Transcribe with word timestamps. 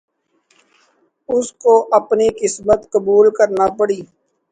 اس 1.29 1.47
کو 1.61 1.73
اپنی 1.99 2.27
قسمت 2.41 2.79
قبول 2.93 3.25
کرنا 3.37 3.65
پڑی۔ 3.77 3.99